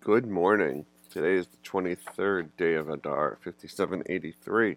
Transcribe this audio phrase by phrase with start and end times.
[0.00, 0.86] Good morning.
[1.10, 4.76] Today is the 23rd day of Adar, 5783,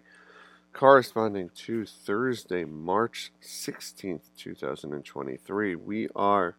[0.72, 5.76] corresponding to Thursday, March 16th, 2023.
[5.76, 6.56] We are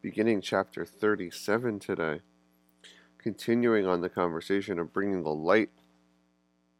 [0.00, 2.20] beginning chapter 37 today,
[3.18, 5.70] continuing on the conversation of bringing the light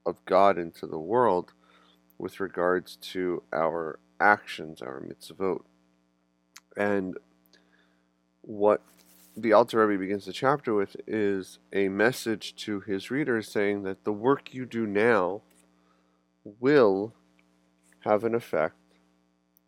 [0.07, 1.53] of God into the world
[2.19, 5.65] with regards to our actions, our mitzvot.
[6.77, 7.19] And
[8.43, 8.81] what
[9.37, 14.05] the Alter Rebbe begins the chapter with is a message to his readers saying that
[14.05, 15.43] the work you do now
[16.45, 17.15] will
[18.01, 18.77] have an effect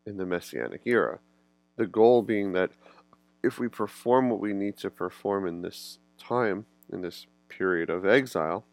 [0.05, 1.19] in the Messianic era.
[1.77, 2.71] The goal being that
[3.43, 8.07] if we perform what we need to perform in this time, in this period of
[8.07, 8.65] exile,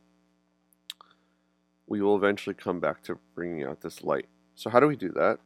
[1.88, 4.28] we will eventually come back to bringing out this light.
[4.56, 5.40] So, how do we do that?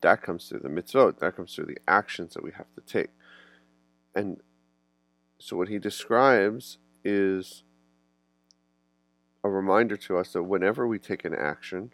[0.00, 3.10] That comes through the mitzvot, that comes through the actions that we have to take.
[4.14, 4.40] And
[5.38, 7.64] so, what he describes is
[9.42, 11.92] a reminder to us that whenever we take an action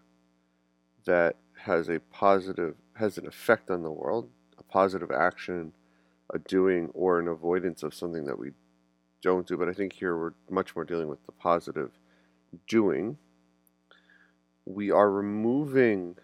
[1.04, 5.72] that has a positive, has an effect on the world, a positive action,
[6.32, 8.52] a doing, or an avoidance of something that we
[9.22, 11.90] don't do, but I think here we're much more dealing with the positive
[12.68, 13.18] doing,
[14.64, 16.16] we are removing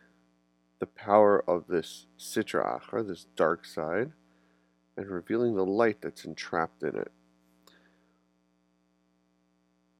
[0.79, 4.13] the power of this sitra achra, this dark side,
[4.97, 7.13] and revealing the light that's entrapped in it.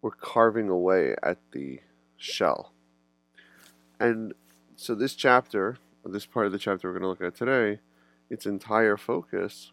[0.01, 1.81] We're carving away at the
[2.17, 2.73] shell.
[3.99, 4.35] And
[4.77, 7.81] so this chapter, this part of the chapter we're going to look at today,
[8.31, 9.73] its entire focus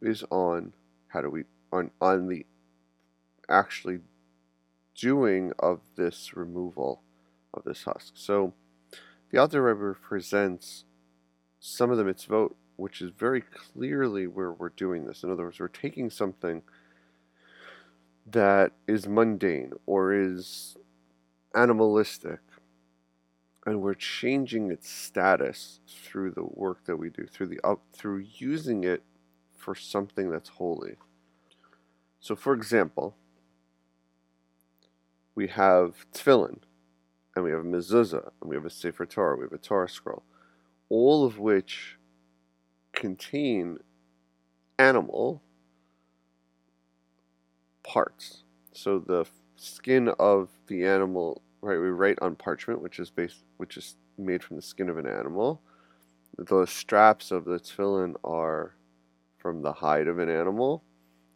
[0.00, 0.72] is on
[1.08, 2.46] how do we on on the
[3.48, 4.00] actually
[4.94, 7.02] doing of this removal
[7.52, 8.12] of this husk.
[8.14, 8.54] So
[9.30, 10.84] the Alter Rebbe presents
[11.58, 15.22] some of the mitzvot which is very clearly where we're doing this.
[15.22, 16.62] In other words, we're taking something
[18.26, 20.76] that is mundane or is
[21.54, 22.40] animalistic
[23.66, 28.24] and we're changing its status through the work that we do through the up through
[28.36, 29.02] using it
[29.56, 30.94] for something that's holy
[32.20, 33.16] so for example
[35.34, 36.58] we have tefillin
[37.34, 39.88] and we have a mezuzah and we have a sefer torah we have a torah
[39.88, 40.22] scroll
[40.88, 41.96] all of which
[43.00, 43.78] contain
[44.78, 45.42] animal
[47.82, 48.44] parts.
[48.72, 51.78] So the skin of the animal, right?
[51.78, 55.08] We write on parchment, which is based, which is made from the skin of an
[55.08, 55.60] animal.
[56.38, 58.76] The straps of the tefillin are
[59.38, 60.84] from the hide of an animal.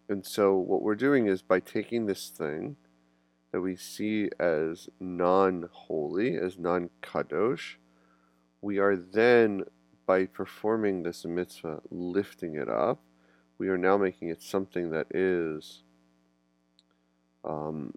[0.09, 2.77] And so what we're doing is by taking this thing
[3.53, 7.77] that we see as non-holy, as non-kadosh,
[8.61, 9.65] we are then
[10.07, 13.01] by performing this mitzvah, lifting it up,
[13.59, 15.83] we are now making it something that is
[17.45, 17.95] um,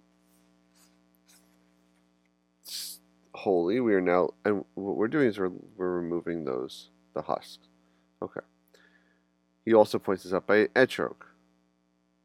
[3.33, 3.79] holy.
[3.79, 7.67] We are now, and what we're doing is we're, we're removing those, the husks.
[8.21, 8.41] Okay.
[9.65, 11.15] He also points this out by etrog,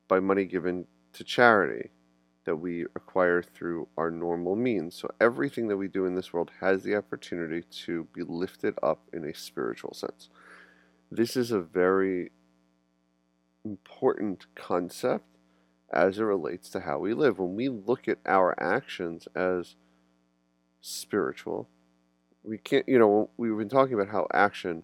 [0.08, 1.90] by money given to charity
[2.44, 4.94] that we acquire through our normal means.
[4.94, 9.00] So everything that we do in this world has the opportunity to be lifted up
[9.12, 10.28] in a spiritual sense.
[11.10, 12.32] This is a very
[13.64, 15.26] important concept
[15.92, 17.38] as it relates to how we live.
[17.38, 19.76] When we look at our actions as
[20.80, 21.68] spiritual,
[22.42, 24.82] we can't, you know, we've been talking about how action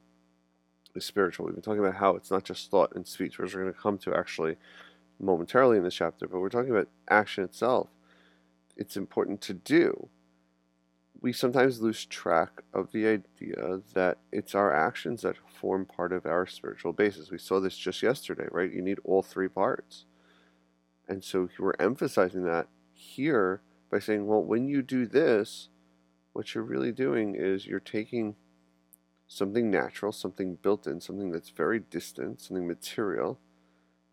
[0.94, 1.46] is spiritual.
[1.46, 3.80] We've been talking about how it's not just thought and speech, which we're going to
[3.80, 4.56] come to actually
[5.20, 7.88] momentarily in this chapter, but we're talking about action itself.
[8.76, 10.08] It's important to do.
[11.20, 16.26] We sometimes lose track of the idea that it's our actions that form part of
[16.26, 17.30] our spiritual basis.
[17.30, 18.72] We saw this just yesterday, right?
[18.72, 20.04] You need all three parts.
[21.08, 25.70] And so we're emphasizing that here by saying, well, when you do this,
[26.32, 28.36] what you're really doing is you're taking
[29.26, 33.40] something natural, something built in, something that's very distant, something material,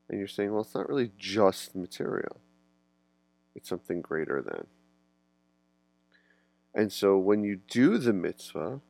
[0.10, 2.38] and you're saying, well, it's not really just material,
[3.56, 4.68] it's something greater than.
[6.74, 8.82] And so when you do the mitzvah,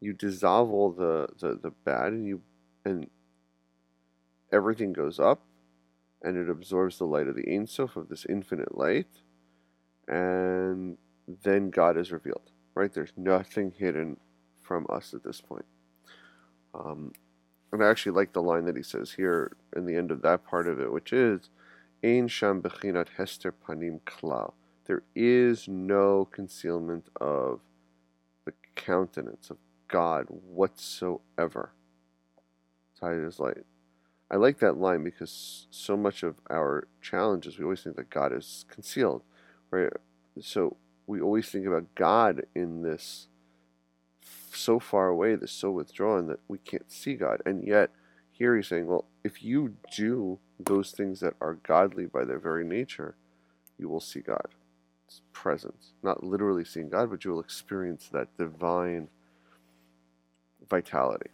[0.00, 2.42] you dissolve all the, the, the bad and you
[2.84, 3.08] and
[4.50, 5.42] everything goes up
[6.22, 9.22] and it absorbs the light of the Ein Sof of this infinite light,
[10.06, 10.96] and
[11.44, 12.50] then God is revealed.
[12.74, 12.92] Right?
[12.92, 14.18] There's nothing hidden
[14.62, 15.66] from us at this point.
[16.74, 17.12] Um,
[17.72, 20.44] and I actually like the line that he says here in the end of that
[20.44, 21.48] part of it, which is
[22.04, 24.52] Ein Sham Bechinat Hester Panim Klal.
[24.84, 27.60] There is no concealment of
[28.44, 29.56] the countenance of
[29.88, 31.72] God whatsoever.
[33.00, 33.64] Tight as light.
[34.30, 38.32] I like that line because so much of our challenges, we always think that God
[38.32, 39.22] is concealed,
[39.70, 39.90] right?
[40.40, 40.76] So
[41.06, 43.28] we always think about God in this
[44.52, 47.42] so far away, this so withdrawn that we can't see God.
[47.44, 47.90] And yet,
[48.30, 52.64] here he's saying, well, if you do those things that are godly by their very
[52.64, 53.16] nature,
[53.78, 54.48] you will see God.
[55.06, 55.92] It's presence.
[56.02, 59.08] Not literally seeing God, but you will experience that divine
[60.68, 61.30] vitality.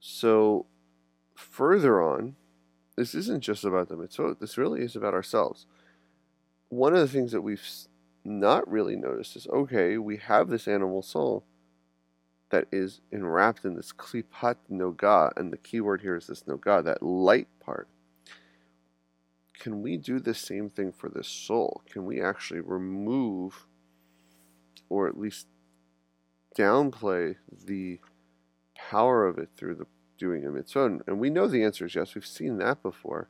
[0.00, 0.66] So,
[1.34, 2.36] further on,
[2.96, 5.66] this isn't just about the mitzvot, this really is about ourselves.
[6.68, 7.64] One of the things that we've
[8.24, 11.44] not really noticed is okay, we have this animal soul
[12.50, 16.82] that is enwrapped in this klipat noga, and the key word here is this noga,
[16.82, 17.88] that light part.
[19.58, 21.82] Can we do the same thing for this soul?
[21.90, 23.66] Can we actually remove,
[24.88, 25.46] or at least
[26.56, 27.36] downplay,
[27.66, 28.00] the
[28.76, 29.86] power of it through the
[30.16, 31.00] doing a mitzvah?
[31.06, 32.14] And we know the answer is yes.
[32.14, 33.28] We've seen that before.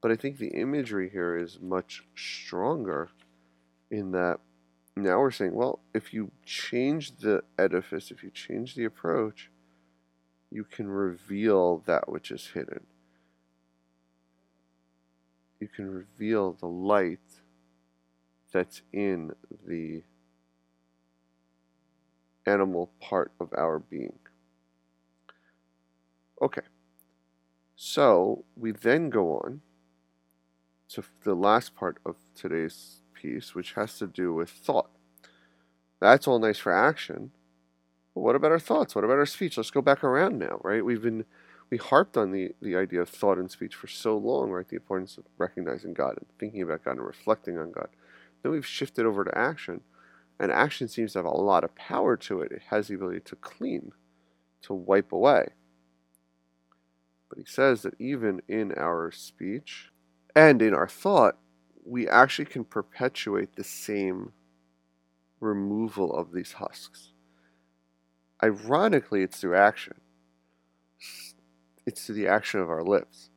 [0.00, 3.08] But I think the imagery here is much stronger
[3.90, 4.40] in that
[4.96, 9.50] now we're saying, well, if you change the edifice, if you change the approach,
[10.50, 12.86] you can reveal that which is hidden.
[15.58, 17.18] You can reveal the light
[18.52, 19.32] that's in
[19.66, 20.02] the
[22.46, 24.18] animal part of our being.
[26.40, 26.62] Okay.
[27.74, 29.62] So we then go on
[30.90, 34.90] to the last part of today's piece, which has to do with thought.
[36.00, 37.30] That's all nice for action.
[38.14, 38.94] But what about our thoughts?
[38.94, 39.56] What about our speech?
[39.56, 40.84] Let's go back around now, right?
[40.84, 41.24] We've been
[41.70, 44.68] we harped on the, the idea of thought and speech for so long, right?
[44.68, 47.88] The importance of recognizing God and thinking about God and reflecting on God.
[48.42, 49.80] Then we've shifted over to action.
[50.38, 52.52] And action seems to have a lot of power to it.
[52.52, 53.92] It has the ability to clean,
[54.62, 55.48] to wipe away.
[57.28, 59.90] But he says that even in our speech
[60.36, 61.38] and in our thought,
[61.84, 64.32] we actually can perpetuate the same
[65.40, 67.12] removal of these husks.
[68.42, 70.00] Ironically, it's through action.
[71.86, 73.30] It's through the action of our lips.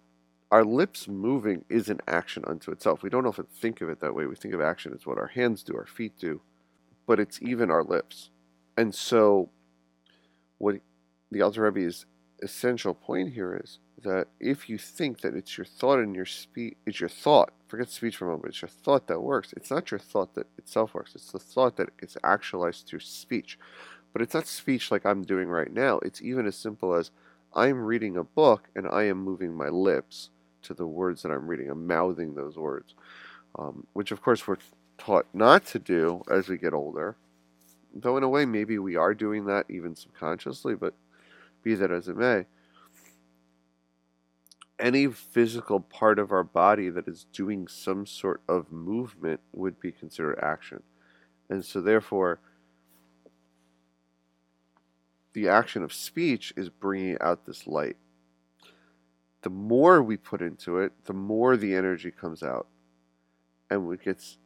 [0.50, 3.04] Our lips moving is an action unto itself.
[3.04, 4.26] We don't often think of it that way.
[4.26, 6.42] We think of action as what our hands do, our feet do,
[7.06, 8.30] but it's even our lips.
[8.78, 9.50] And so,
[10.58, 10.78] what
[11.32, 12.06] the Alter Rebbe's
[12.42, 16.76] essential point here is that if you think that it's your thought and your speech,
[16.86, 19.54] it's your thought, forget speech for a moment, it's your thought that works.
[19.58, 23.58] It's not your thought that itself works, it's the thought that gets actualized through speech.
[24.14, 26.00] But it's not speech like I'm doing right now.
[26.00, 27.12] It's even as simple as
[27.54, 30.30] I'm reading a book and I am moving my lips
[30.64, 31.70] to the words that I'm reading.
[31.70, 32.96] I'm mouthing those words,
[33.58, 34.58] um, which of course we're
[34.98, 37.16] taught not to do as we get older.
[37.94, 40.94] Though, in a way, maybe we are doing that even subconsciously, but
[41.64, 42.46] be that as it may
[44.80, 49.92] any physical part of our body that is doing some sort of movement would be
[49.92, 50.84] considered action.
[51.50, 52.40] And so, therefore,
[55.34, 57.98] the action of speech is bringing out this light.
[59.42, 62.68] The more we put into it, the more the energy comes out
[63.70, 64.38] and it gets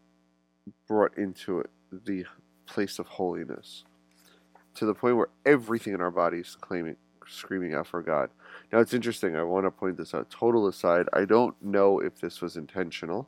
[0.88, 2.26] brought into it, the
[2.66, 3.84] place of holiness
[4.76, 6.96] to the point where everything in our body is claiming
[7.32, 8.30] screaming out for God.
[8.72, 9.36] Now it's interesting.
[9.36, 10.30] I want to point this out.
[10.30, 13.28] Total aside, I don't know if this was intentional.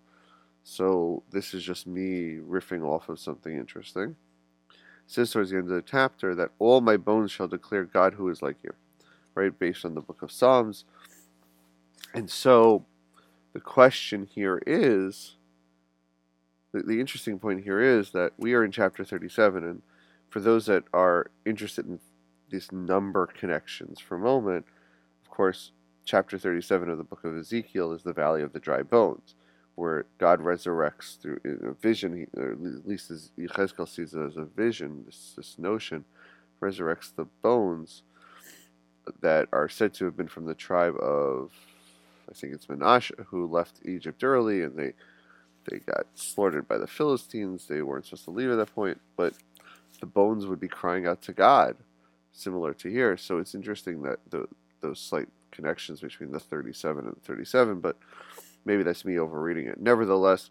[0.64, 4.16] So this is just me riffing off of something interesting.
[4.70, 8.14] It says towards the end of the chapter that all my bones shall declare God
[8.14, 8.74] who is like you,
[9.36, 9.58] right?
[9.58, 10.86] Based on the book of Psalms.
[12.14, 12.86] And so
[13.52, 15.36] the question here is
[16.72, 19.82] the, the interesting point here is that we are in chapter 37, and
[20.30, 22.00] for those that are interested in
[22.54, 24.64] these number connections for a moment,
[25.24, 25.72] of course,
[26.06, 29.34] chapter 37 of the book of Ezekiel is the valley of the dry bones,
[29.74, 34.46] where God resurrects through a vision, or at least as Yechezkel sees it as a
[34.46, 36.06] vision, this, this notion,
[36.62, 38.04] resurrects the bones
[39.22, 41.52] that are said to have been from the tribe of,
[42.30, 44.94] I think it's Menashe, who left Egypt early and they
[45.70, 47.68] they got slaughtered by the Philistines.
[47.68, 49.34] They weren't supposed to leave at that point, but
[50.02, 51.78] the bones would be crying out to God
[52.34, 53.16] similar to here.
[53.16, 54.48] So it's interesting that the,
[54.82, 57.98] those slight connections between the 37 and the 37, but
[58.66, 59.80] maybe that's me overreading it.
[59.80, 60.50] Nevertheless,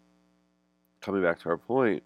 [1.01, 2.03] coming back to our point,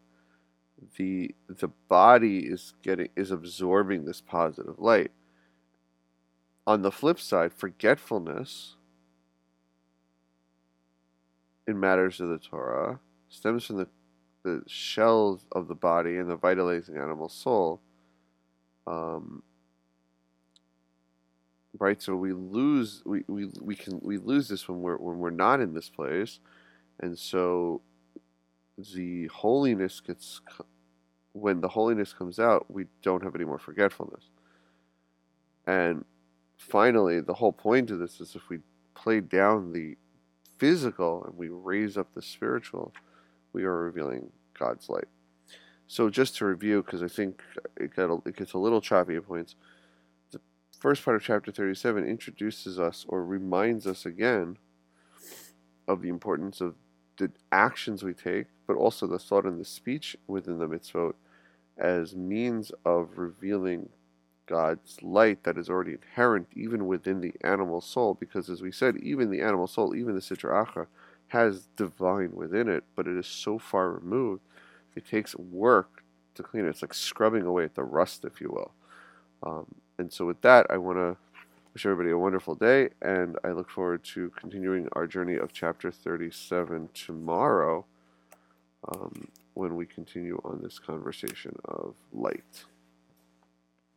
[0.98, 5.12] the the body is getting is absorbing this positive light.
[6.68, 8.76] On the flip side, forgetfulness
[11.66, 13.88] in matters of the Torah stems from the,
[14.44, 17.82] the shells of the body and the vitalizing animal soul
[18.86, 19.44] um,
[21.80, 22.02] right?
[22.02, 25.62] So we lose we, we, we can we lose this when we're when we're not
[25.62, 26.40] in this place,
[27.00, 27.82] and so
[28.78, 30.42] the holiness gets
[31.34, 34.26] when the holiness comes out, we don't have any more forgetfulness.
[35.66, 36.06] And
[36.58, 38.60] finally, the whole point of this is if we
[38.96, 39.98] play down the
[40.58, 42.94] physical and we raise up the spiritual,
[43.54, 45.08] we are revealing God's light.
[45.88, 47.42] So just to review, because I think
[47.78, 49.56] it, got a, it gets a little choppy at points,
[50.80, 54.58] first part of chapter 37 introduces us or reminds us again
[55.88, 56.76] of the importance of
[57.18, 61.14] the actions we take, but also the thought and the speech within the mitzvot
[61.78, 63.90] as means of revealing
[64.46, 68.98] God's light that is already inherent even within the animal soul, because as we said,
[68.98, 70.88] even the animal soul, even the Sitra Achra,
[71.28, 74.42] has divine within it, but it is so far removed
[74.98, 76.04] it takes work
[76.34, 76.70] to clean it.
[76.70, 78.72] It's like scrubbing away at the rust, if you will.
[79.44, 81.18] Um, and so, with that, I want to
[81.74, 85.92] wish everybody a wonderful day, and I look forward to continuing our journey of chapter
[85.92, 87.86] 37 tomorrow
[88.88, 92.66] um, when we continue on this conversation of light.